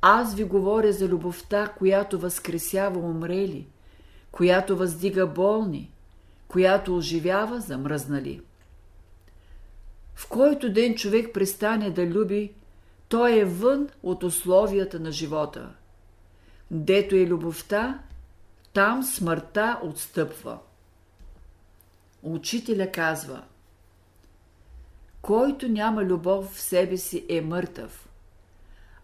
Аз 0.00 0.34
ви 0.34 0.44
говоря 0.44 0.92
за 0.92 1.08
любовта, 1.08 1.68
която 1.78 2.18
възкресява 2.18 3.00
умрели, 3.00 3.66
която 4.30 4.76
въздига 4.76 5.26
болни, 5.26 5.92
която 6.48 6.96
оживява 6.96 7.60
замръзнали. 7.60 8.40
В 10.14 10.28
който 10.28 10.72
ден 10.72 10.94
човек 10.94 11.34
престане 11.34 11.90
да 11.90 12.06
люби, 12.06 12.52
той 13.08 13.38
е 13.38 13.44
вън 13.44 13.88
от 14.02 14.22
условията 14.22 15.00
на 15.00 15.12
живота. 15.12 15.70
Дето 16.70 17.14
е 17.14 17.26
любовта, 17.26 17.98
там 18.72 19.02
смъртта 19.02 19.80
отстъпва. 19.82 20.58
Учителя 22.22 22.92
казва 22.92 23.42
Който 25.22 25.68
няма 25.68 26.04
любов 26.04 26.52
в 26.52 26.60
себе 26.60 26.96
си 26.96 27.26
е 27.28 27.40
мъртъв. 27.40 28.08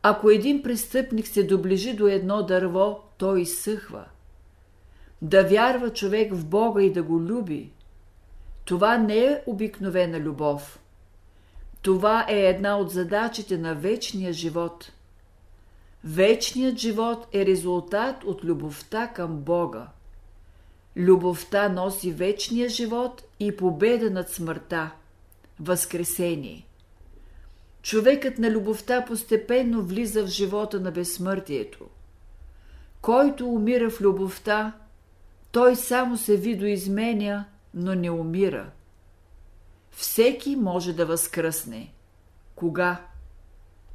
Ако 0.03 0.31
един 0.31 0.63
престъпник 0.63 1.27
се 1.27 1.43
доближи 1.43 1.95
до 1.95 2.07
едно 2.07 2.43
дърво, 2.43 3.01
той 3.19 3.41
изсъхва. 3.41 4.05
Да 5.23 5.45
вярва 5.45 5.93
човек 5.93 6.35
в 6.35 6.47
Бога 6.47 6.83
и 6.83 6.93
да 6.93 7.03
го 7.03 7.21
люби, 7.21 7.73
това 8.65 8.99
не 8.99 9.19
е 9.19 9.43
обикновена 9.47 10.21
любов– 10.21 10.81
това 11.83 12.27
е 12.29 12.47
една 12.47 12.79
от 12.79 12.91
задачите 12.91 13.59
на 13.59 13.75
вечния 13.75 14.33
живот. 14.33 14.93
Вечният 16.05 16.79
живот 16.79 17.27
е 17.33 17.47
резултат 17.47 18.25
от 18.25 18.45
любовта 18.45 19.07
към 19.09 19.37
Бога. 19.37 19.87
Любовта 20.97 21.69
носи 21.69 22.13
вечния 22.13 22.69
живот 22.69 23.23
и 23.41 23.57
победа 23.57 24.11
над 24.11 24.31
смъртта, 24.31 24.91
възкресение. 25.61 26.67
Човекът 27.83 28.39
на 28.39 28.51
любовта 28.51 29.05
постепенно 29.05 29.83
влиза 29.83 30.25
в 30.25 30.29
живота 30.29 30.81
на 30.81 30.91
безсмъртието. 30.91 31.85
Който 33.01 33.49
умира 33.49 33.91
в 33.91 34.01
любовта, 34.01 34.73
той 35.53 35.77
само 35.77 36.17
се 36.17 36.37
видоизменя, 36.37 37.45
но 37.75 37.95
не 37.95 38.11
умира– 38.11 38.71
всеки 39.91 40.57
може 40.57 40.93
да 40.93 41.07
възкръсне. 41.07 41.93
Кога? 42.55 43.07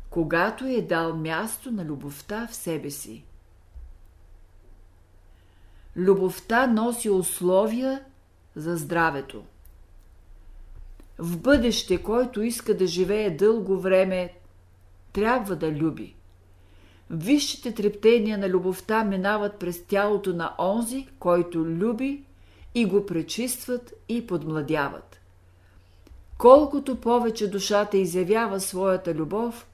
Когато 0.09 0.65
е 0.65 0.81
дал 0.81 1.15
място 1.15 1.71
на 1.71 1.85
любовта 1.85 2.47
в 2.51 2.55
себе 2.55 2.91
си. 2.91 3.23
Любовта 5.95 6.67
носи 6.67 7.09
условия 7.09 8.03
за 8.55 8.77
здравето. 8.77 9.43
В 11.17 11.37
бъдеще, 11.37 12.03
който 12.03 12.41
иска 12.41 12.77
да 12.77 12.87
живее 12.87 13.29
дълго 13.29 13.79
време, 13.79 14.33
трябва 15.13 15.55
да 15.55 15.71
люби. 15.71 16.15
Висшите 17.09 17.73
трептения 17.73 18.37
на 18.37 18.49
любовта 18.49 19.03
минават 19.03 19.59
през 19.59 19.85
тялото 19.85 20.33
на 20.33 20.55
онзи, 20.59 21.07
който 21.19 21.65
люби 21.65 22.23
и 22.75 22.85
го 22.85 23.05
пречистват 23.05 23.93
и 24.09 24.27
подмладяват. 24.27 25.14
Колкото 26.37 27.01
повече 27.01 27.49
душата 27.49 27.97
изявява 27.97 28.59
своята 28.59 29.13
любов, 29.13 29.67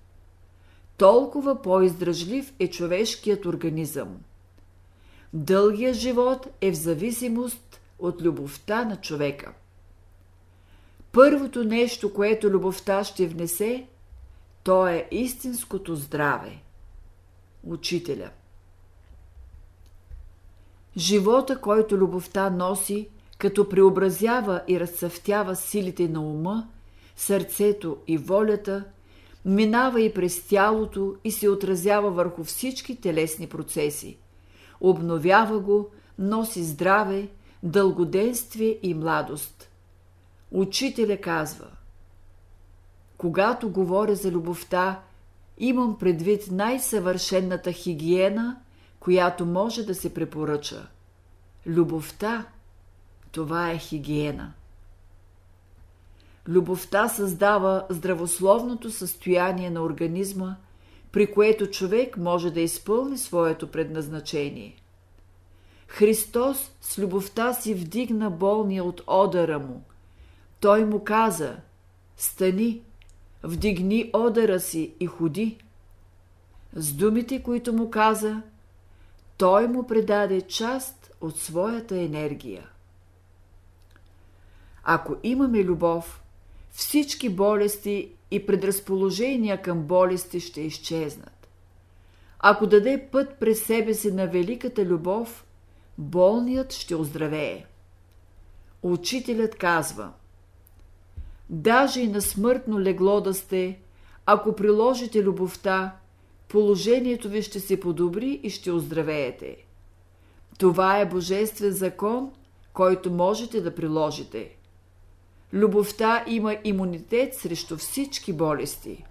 толкова 0.98 1.62
по-издръжлив 1.62 2.54
е 2.60 2.70
човешкият 2.70 3.46
организъм. 3.46 4.18
Дългият 5.34 5.96
живот 5.96 6.48
е 6.62 6.72
в 6.72 6.76
зависимост 6.76 7.82
от 8.00 8.22
любовта 8.22 8.86
на 8.86 8.96
човека. 8.96 9.54
Първото 11.12 11.64
нещо, 11.64 12.14
което 12.14 12.50
любовта 12.50 13.04
ще 13.04 13.28
внесе, 13.28 13.88
то 14.64 14.88
е 14.88 15.08
истинското 15.12 15.96
здраве. 15.96 16.62
Учителя. 17.64 18.30
Живота, 20.98 21.62
който 21.62 21.98
любовта 21.98 22.50
носи, 22.50 23.10
като 23.42 23.70
преобразява 23.70 24.62
и 24.68 24.80
разцъфтява 24.80 25.56
силите 25.56 26.08
на 26.08 26.22
ума, 26.22 26.68
сърцето 27.16 27.98
и 28.08 28.18
волята, 28.18 28.84
минава 29.46 30.02
и 30.02 30.14
през 30.14 30.48
тялото 30.48 31.16
и 31.24 31.32
се 31.32 31.50
отразява 31.50 32.12
върху 32.12 32.44
всички 32.44 33.02
телесни 33.02 33.48
процеси. 33.48 34.18
Обновява 34.82 35.60
го, 35.60 35.90
носи 36.20 36.64
здраве, 36.64 37.30
дългоденствие 37.64 38.80
и 38.84 38.94
младост. 38.94 39.70
Учителя 40.52 41.18
казва 41.18 41.68
Когато 43.18 43.70
говоря 43.70 44.16
за 44.16 44.32
любовта, 44.32 45.00
имам 45.58 45.98
предвид 46.00 46.52
най-съвършенната 46.52 47.72
хигиена, 47.72 48.58
която 49.00 49.46
може 49.46 49.86
да 49.86 49.96
се 49.96 50.14
препоръча. 50.14 50.88
Любовта– 51.66 52.46
това 53.32 53.72
е 53.72 53.78
хигиена. 53.78 54.54
Любовта 56.48 57.10
създава 57.10 57.86
здравословното 57.90 58.92
състояние 58.92 59.70
на 59.70 59.82
организма, 59.82 60.56
при 61.12 61.34
което 61.34 61.68
човек 61.68 62.18
може 62.18 62.52
да 62.52 62.62
изпълни 62.62 63.18
своето 63.18 63.68
предназначение. 63.68 64.76
Христос 65.88 66.72
с 66.82 67.00
любовта 67.00 67.54
си 67.54 67.74
вдигна 67.74 68.30
болния 68.30 68.84
от 68.84 69.02
одъра 69.08 69.60
му. 69.60 69.84
Той 70.60 70.86
му 70.86 71.04
каза 71.04 71.58
«Стани, 72.18 72.82
вдигни 73.44 74.10
одъра 74.14 74.60
си 74.60 74.94
и 75.00 75.06
ходи». 75.06 75.58
С 76.74 76.94
думите, 76.94 77.44
които 77.44 77.74
му 77.74 77.90
каза, 77.90 78.42
той 79.38 79.68
му 79.68 79.88
предаде 79.88 80.42
част 80.42 81.12
от 81.22 81.40
своята 81.40 81.98
енергия. 81.98 82.70
Ако 84.84 85.16
имаме 85.24 85.64
любов, 85.64 86.22
всички 86.72 87.30
болести 87.30 88.12
и 88.32 88.46
предразположения 88.46 89.62
към 89.62 89.82
болести 89.82 90.40
ще 90.40 90.62
изчезнат. 90.62 91.48
Ако 92.40 92.68
даде 92.68 93.08
път 93.12 93.40
през 93.40 93.64
себе 93.64 93.94
си 93.94 94.12
на 94.12 94.28
великата 94.28 94.86
любов, 94.86 95.46
болният 95.98 96.74
ще 96.74 96.96
оздравее. 96.96 97.66
Учителят 98.84 99.56
казва 99.56 100.12
Даже 101.50 102.02
и 102.02 102.08
на 102.08 102.22
смъртно 102.22 102.80
легло 102.80 103.22
да 103.22 103.34
сте, 103.34 103.80
ако 104.26 104.56
приложите 104.56 105.24
любовта, 105.24 105.96
положението 106.48 107.30
ви 107.30 107.42
ще 107.42 107.60
се 107.60 107.80
подобри 107.80 108.40
и 108.44 108.50
ще 108.50 108.72
оздравеете. 108.72 109.58
Това 110.58 111.00
е 111.00 111.06
божествен 111.06 111.72
закон, 111.72 112.32
който 112.74 113.12
можете 113.12 113.62
да 113.62 113.76
приложите. 113.76 114.56
Любовта 115.54 116.24
има 116.28 116.58
имунитет 116.64 117.36
срещу 117.36 117.78
всички 117.78 118.34
болести. 118.34 119.04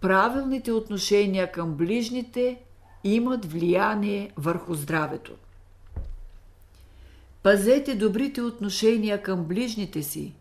Правилните 0.00 0.72
отношения 0.72 1.52
към 1.52 1.74
ближните 1.74 2.58
имат 3.04 3.52
влияние 3.52 4.32
върху 4.36 4.74
здравето. 4.74 5.32
Пазете 7.42 7.94
добрите 7.94 8.42
отношения 8.42 9.22
към 9.22 9.44
ближните 9.44 10.02
си, 10.02 10.34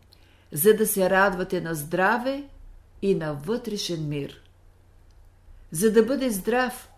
за 0.51 0.73
да 0.73 0.87
се 0.87 1.09
радвате 1.09 1.61
на 1.61 1.75
здраве 1.75 2.43
и 3.01 3.15
на 3.15 3.33
вътрешен 3.33 4.07
мир. 4.07 4.41
За 5.71 5.91
да 5.93 6.03
бъде 6.03 6.29
здрав, 6.29 6.89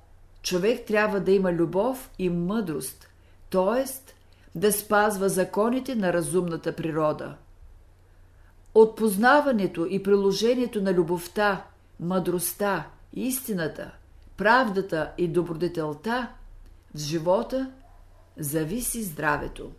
човек 0.41 0.85
трябва 0.85 1.19
да 1.19 1.31
има 1.31 1.53
любов 1.53 2.09
и 2.19 2.29
мъдрост, 2.29 3.07
т.е. 3.49 4.13
да 4.55 4.71
спазва 4.71 5.29
законите 5.29 5.95
на 5.95 6.13
разумната 6.13 6.75
природа. 6.75 7.35
От 8.75 8.95
познаването 8.95 9.87
и 9.89 10.03
приложението 10.03 10.81
на 10.81 10.93
любовта, 10.93 11.65
мъдростта, 11.99 12.87
истината, 13.13 13.91
правдата 14.37 15.11
и 15.17 15.27
добродетелта 15.27 16.27
в 16.95 16.97
живота 16.97 17.71
зависи 18.37 19.03
здравето. 19.03 19.71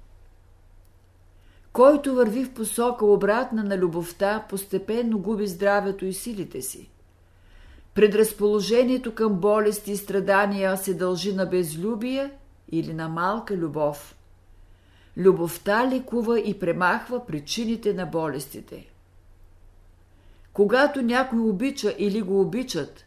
Който 1.72 2.14
върви 2.14 2.44
в 2.44 2.54
посока 2.54 3.06
обратна 3.06 3.64
на 3.64 3.78
любовта, 3.78 4.46
постепенно 4.48 5.18
губи 5.18 5.46
здравето 5.46 6.04
и 6.04 6.12
силите 6.12 6.62
си. 6.62 6.90
Предразположението 7.94 9.14
към 9.14 9.34
болести 9.34 9.92
и 9.92 9.96
страдания 9.96 10.76
се 10.76 10.94
дължи 10.94 11.32
на 11.34 11.46
безлюбие 11.46 12.30
или 12.72 12.94
на 12.94 13.08
малка 13.08 13.56
любов. 13.56 14.16
Любовта 15.16 15.90
лекува 15.90 16.40
и 16.40 16.58
премахва 16.58 17.26
причините 17.26 17.94
на 17.94 18.06
болестите. 18.06 18.88
Когато 20.52 21.02
някой 21.02 21.38
обича 21.38 21.94
или 21.98 22.22
го 22.22 22.40
обичат, 22.40 23.04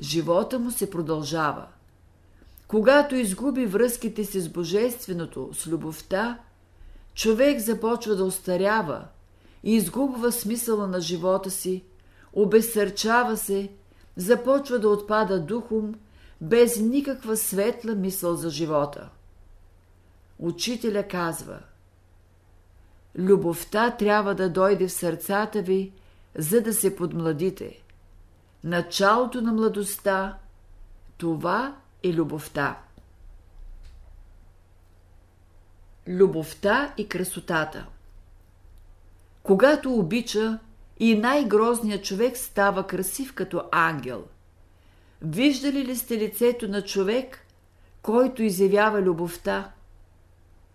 живота 0.00 0.58
му 0.58 0.70
се 0.70 0.90
продължава. 0.90 1.66
Когато 2.68 3.14
изгуби 3.14 3.66
връзките 3.66 4.24
си 4.24 4.40
с 4.40 4.48
Божественото, 4.48 5.50
с 5.52 5.66
любовта, 5.66 6.38
човек 7.14 7.60
започва 7.60 8.16
да 8.16 8.24
остарява 8.24 9.04
и 9.64 9.74
изгубва 9.74 10.32
смисъла 10.32 10.86
на 10.86 11.00
живота 11.00 11.50
си, 11.50 11.84
обесърчава 12.32 13.36
се 13.36 13.68
започва 14.16 14.78
да 14.78 14.88
отпада 14.88 15.40
духом, 15.40 15.94
без 16.40 16.80
никаква 16.80 17.36
светла 17.36 17.94
мисъл 17.94 18.34
за 18.34 18.50
живота. 18.50 19.08
Учителя 20.40 21.08
казва 21.08 21.58
Любовта 23.18 23.90
трябва 23.90 24.34
да 24.34 24.50
дойде 24.50 24.88
в 24.88 24.92
сърцата 24.92 25.62
ви, 25.62 25.92
за 26.34 26.60
да 26.60 26.72
се 26.72 26.96
подмладите. 26.96 27.82
Началото 28.64 29.40
на 29.40 29.52
младостта– 29.52 30.38
това 31.18 31.76
е 32.02 32.12
любовта. 32.12 32.78
Любовта 36.08 36.94
и 36.96 37.08
красотата 37.08 37.86
Когато 39.42 39.94
обича, 39.94 40.58
и 40.98 41.18
най-грозният 41.18 42.04
човек 42.04 42.36
става 42.36 42.86
красив 42.86 43.34
като 43.34 43.62
ангел. 43.72 44.24
Виждали 45.22 45.84
ли 45.84 45.96
сте 45.96 46.18
лицето 46.18 46.68
на 46.68 46.82
човек, 46.84 47.46
който 48.02 48.42
изявява 48.42 49.02
любовта? 49.02 49.72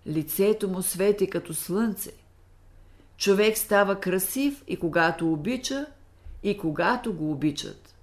Лицето 0.08 0.68
му 0.68 0.82
свети 0.82 1.30
като 1.30 1.54
слънце. 1.54 2.12
Човек 3.18 3.58
става 3.58 4.00
красив 4.00 4.64
и 4.68 4.78
когато 4.78 5.34
обича, 5.34 5.86
и 6.44 6.58
когато 6.58 7.14
го 7.14 7.32
обичат. 7.32 7.96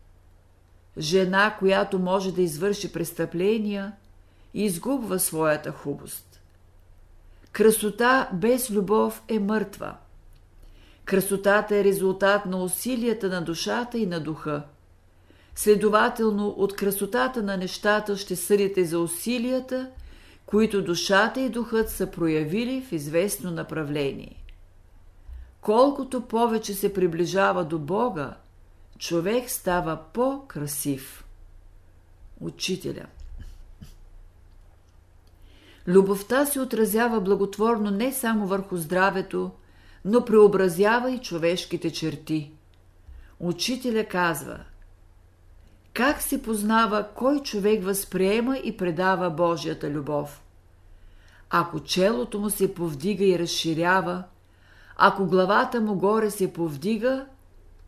Жена, 0.98 1.56
която 1.58 1.98
може 1.98 2.32
да 2.32 2.42
извърши 2.42 2.92
престъпления, 2.92 3.92
изгубва 4.54 5.18
своята 5.18 5.72
хубост. 5.72 6.40
Красота 7.52 8.30
без 8.32 8.70
любов 8.70 9.22
е 9.28 9.38
мъртва– 9.38 9.96
Красотата 11.04 11.76
е 11.76 11.84
резултат 11.84 12.46
на 12.46 12.62
усилията 12.62 13.28
на 13.28 13.42
душата 13.44 13.98
и 13.98 14.06
на 14.06 14.20
духа. 14.20 14.62
Следователно, 15.54 16.48
от 16.48 16.76
красотата 16.76 17.42
на 17.42 17.56
нещата 17.56 18.16
ще 18.16 18.36
съдите 18.36 18.84
за 18.84 18.98
усилията, 18.98 19.90
които 20.46 20.84
душата 20.84 21.40
и 21.40 21.48
духът 21.48 21.90
са 21.90 22.10
проявили 22.10 22.82
в 22.82 22.92
известно 22.92 23.50
направление. 23.50 24.44
Колкото 25.60 26.20
повече 26.20 26.74
се 26.74 26.92
приближава 26.92 27.64
до 27.64 27.78
Бога, 27.78 28.36
човек 28.98 29.50
става 29.50 30.00
по-красив. 30.12 31.24
Учителя 32.40 33.06
Любовта 35.86 36.46
се 36.46 36.60
отразява 36.60 37.20
благотворно 37.20 37.90
не 37.90 38.12
само 38.12 38.46
върху 38.46 38.76
здравето, 38.76 39.50
но 40.04 40.24
преобразява 40.24 41.10
и 41.10 41.18
човешките 41.18 41.92
черти. 41.92 42.52
Учителя 43.40 44.04
казва 44.04 44.58
Как 45.92 46.22
се 46.22 46.42
познава 46.42 47.08
кой 47.14 47.40
човек 47.40 47.84
възприема 47.84 48.58
и 48.58 48.76
предава 48.76 49.30
Божията 49.30 49.90
любов? 49.90 50.42
Ако 51.50 51.80
челото 51.80 52.40
му 52.40 52.50
се 52.50 52.74
повдига 52.74 53.24
и 53.24 53.38
разширява, 53.38 54.24
ако 54.96 55.26
главата 55.26 55.80
му 55.80 55.94
горе 55.94 56.30
се 56.30 56.52
повдига, 56.52 57.26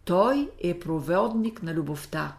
той 0.04 0.50
е 0.62 0.78
проводник 0.78 1.62
на 1.62 1.74
любовта. 1.74 2.36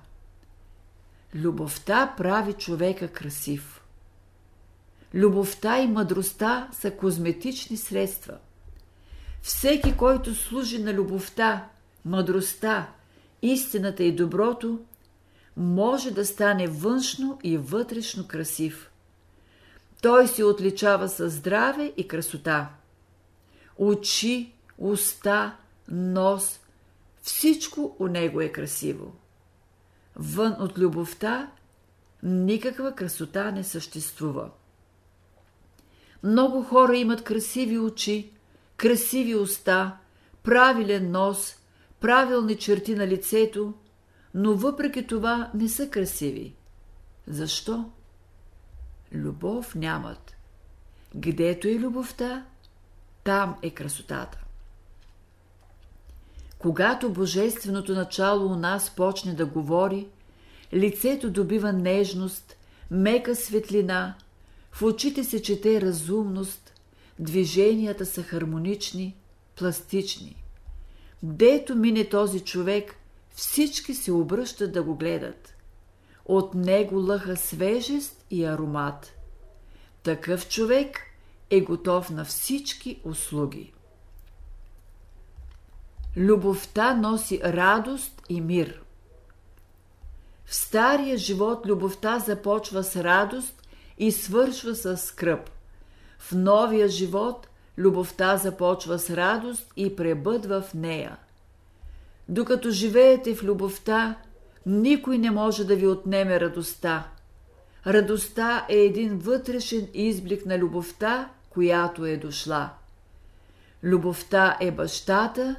Любовта 1.36 2.13
прави 2.17 2.54
човека 2.54 3.08
красив. 3.08 3.82
Любовта 5.13 5.80
и 5.80 5.88
мъдростта 5.88 6.69
са 6.71 6.91
козметични 6.91 7.78
средства– 7.78 8.38
всеки, 9.45 9.97
който 9.97 10.36
служи 10.36 10.84
на 10.84 10.93
любовта, 10.93 11.67
мъдростта, 12.06 12.88
истината 13.41 14.04
и 14.04 14.15
доброто, 14.15 14.80
може 15.58 16.12
да 16.12 16.26
стане 16.26 16.68
външно 16.68 17.39
и 17.44 17.58
вътрешно 17.58 18.28
красив. 18.28 18.91
Той 20.02 20.28
се 20.28 20.44
отличава 20.44 21.10
със 21.10 21.34
здраве 21.34 21.94
и 21.98 22.08
красота. 22.08 22.70
Очи, 23.78 24.54
уста, 24.78 25.56
нос, 25.91 26.60
всичко 27.22 27.96
у 28.00 28.08
него 28.08 28.41
е 28.41 28.52
красиво. 28.52 29.13
Вън 30.15 30.56
от 30.60 30.78
любовта 30.78 31.52
никаква 32.24 32.91
красота 32.96 33.52
не 33.52 33.63
съществува. 33.63 34.50
Много 36.24 36.63
хора 36.63 36.98
имат 36.98 37.24
красиви 37.24 37.80
очи, 37.80 38.32
красиви 38.78 39.36
уста, 39.36 39.98
правилен 40.44 41.12
нос, 41.12 41.56
правилни 42.00 42.58
черти 42.58 42.96
на 42.96 43.08
лицето, 43.08 43.74
но 44.38 44.56
въпреки 44.56 45.08
това 45.08 45.52
не 45.54 45.69
са 45.69 45.89
красиви. 45.89 46.56
Защо? 47.28 47.86
любов 49.13 49.76
нямат. 49.76 50.36
Гдето 51.15 51.67
е 51.67 51.80
любовта, 51.80 52.45
там 53.24 53.56
е 53.62 53.69
красотата. 53.69 54.43
Когато 56.60 57.13
божественото 57.13 57.93
начало 57.93 58.45
у 58.45 58.56
нас 58.56 58.95
почне 58.95 59.34
да 59.34 59.45
говори, 59.45 60.08
лицето 60.74 61.30
добива 61.32 61.74
нежност, 61.74 62.56
мека 62.91 63.36
светлина, 63.36 64.15
в 64.71 64.82
очите 64.82 65.24
се 65.24 65.41
чете 65.41 65.82
разумност, 65.82 66.74
движенията 67.19 68.06
са 68.06 68.24
хармонични, 68.24 69.15
пластични. 69.56 70.43
Дето 71.24 71.76
мине 71.76 72.10
този 72.10 72.39
човек, 72.39 72.95
всички 73.36 73.93
се 73.93 74.12
обръщат 74.12 74.74
да 74.74 74.84
го 74.84 74.95
гледат. 74.95 75.56
От 76.26 76.54
него 76.54 76.95
лъха 76.95 77.38
свежест 77.38 78.26
и 78.32 78.45
аромат. 78.45 79.12
Такъв 80.04 80.50
човек 80.50 81.00
е 81.50 81.62
готов 81.62 82.10
на 82.10 82.26
всички 82.26 83.02
услуги. 83.04 83.74
Любовта 86.17 86.93
носи 86.93 87.41
радост 87.43 88.21
и 88.30 88.41
мир. 88.41 88.82
В 90.45 90.56
стария 90.56 91.17
живот 91.17 91.65
любовта 91.65 92.19
започва 92.19 92.84
с 92.84 92.95
радост 92.95 93.62
и 93.98 94.12
свършва 94.12 94.76
с 94.76 94.98
скръп. 94.98 95.50
В 96.19 96.32
новия 96.32 96.88
живот 96.88 97.48
любовта 97.78 98.38
започва 98.38 99.00
с 99.00 99.10
радост 99.10 99.74
и 99.76 99.95
пребъдва 99.95 100.62
в 100.62 100.74
нея. 100.74 101.17
Докато 102.30 102.72
живеете 102.72 103.36
в 103.36 103.44
любовта, 103.44 104.16
никой 104.66 105.18
не 105.18 105.32
може 105.32 105.66
да 105.66 105.76
ви 105.76 105.88
отнеме 105.88 106.40
радостта. 106.40 107.08
Радостта 107.88 108.66
е 108.70 108.76
един 108.76 109.18
вътрешен 109.18 109.88
изблик 109.94 110.46
на 110.46 110.58
любовта, 110.58 111.30
която 111.50 112.06
е 112.06 112.18
дошла. 112.18 112.70
Любовта 113.84 114.58
е 114.60 114.72
бащата, 114.72 115.56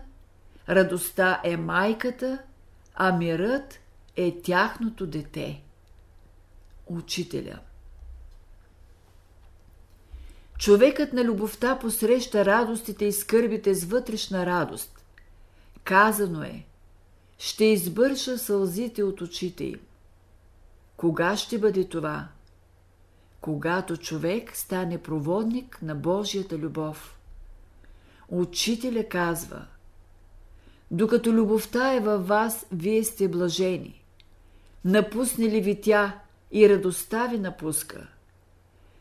радостта 0.69 1.41
е 1.45 1.57
майката, 1.57 2.39
а 2.95 3.13
мирът 3.13 3.79
е 4.17 4.41
тяхното 4.43 5.07
дете. 5.07 5.63
Учителя 6.87 7.59
Човекът 10.59 11.13
на 11.13 11.25
любовта 11.25 11.79
посреща 11.79 12.45
радостите 12.45 13.05
и 13.05 13.13
скърбите 13.13 13.75
с 13.75 13.85
вътрешна 13.85 14.47
радост. 14.47 14.96
Казано 15.87 16.43
е, 16.43 16.67
ще 17.39 17.65
избърша 17.65 18.39
сълзите 18.39 19.03
от 19.03 19.21
очите 19.21 19.65
им. 19.65 19.81
Кога 20.97 21.37
ще 21.37 21.59
бъде 21.59 21.85
това? 21.85 22.29
Когато 23.41 23.97
човек 23.97 24.57
стане 24.57 25.03
проводник 25.03 25.79
на 25.83 25.95
Божията 25.95 26.59
любов. 26.59 27.19
Учителя 28.29 29.05
казва, 29.09 29.67
докато 30.91 31.33
любовта 31.33 31.95
е 31.95 32.01
във 32.01 32.29
вас, 32.29 32.67
вие 32.73 33.05
сте 33.05 33.29
блажени. 33.29 34.05
Напусне 34.85 35.45
ли 35.45 35.61
ви 35.61 35.81
тя 35.81 36.21
и 36.53 36.69
радостта 36.69 37.27
ви 37.27 37.39
напуска– 37.39 38.07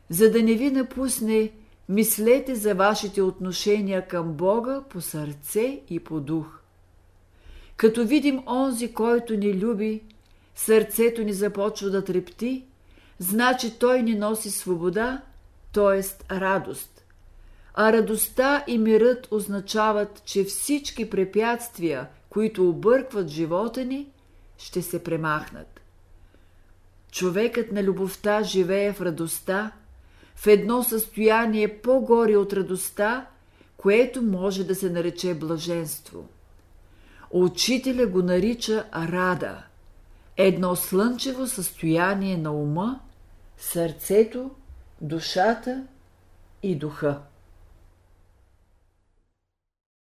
за 0.09 0.31
да 0.31 0.43
не 0.43 0.53
ви 0.53 0.71
напусне, 0.71 1.51
мислете 1.89 2.55
за 2.55 2.75
вашите 2.75 3.21
отношения 3.21 4.07
към 4.07 4.33
Бога 4.33 4.81
по 4.89 5.01
сърце 5.01 5.81
и 5.89 5.99
по 5.99 6.19
дух. 6.19 6.61
Като 7.77 8.05
видим 8.05 8.43
онзи, 8.47 8.93
който 8.93 9.35
ни 9.35 9.59
люби, 9.59 10.01
сърцето 10.55 11.23
ни 11.23 11.33
започва 11.33 11.89
да 11.89 12.03
трепти, 12.03 12.63
значи 13.19 13.79
той 13.79 14.03
ни 14.03 14.15
носи 14.15 14.51
свобода, 14.51 15.21
т.е. 15.73 16.33
радост. 16.35 17.05
А 17.73 17.93
радостта 17.93 18.63
и 18.67 18.77
мирът 18.77 19.27
означават, 19.31 20.21
че 20.25 20.43
всички 20.43 21.09
препятствия, 21.09 22.07
които 22.29 22.69
объркват 22.69 23.27
живота 23.27 23.85
ни, 23.85 24.07
ще 24.57 24.81
се 24.81 25.03
премахнат. 25.03 25.81
Човекът 27.11 27.71
на 27.71 27.83
любовта 27.83 28.43
живее 28.43 28.93
в 28.93 29.01
радостта, 29.01 29.71
в 30.35 30.47
едно 30.47 30.83
състояние 30.83 31.77
по-горе 31.77 32.37
от 32.37 32.53
радостта, 32.53 33.27
което 33.77 34.21
може 34.21 34.63
да 34.63 34.75
се 34.75 34.89
нарече 34.89 35.33
блаженство. 35.33 36.27
Учителя 37.37 38.07
го 38.07 38.21
нарича 38.21 38.85
рада, 38.95 39.63
едно 40.37 40.75
слънчево 40.75 41.47
състояние 41.47 42.37
на 42.37 42.51
ума, 42.51 42.99
сърцето, 43.57 44.51
душата 45.01 45.83
и 46.63 46.75
духа. 46.75 47.19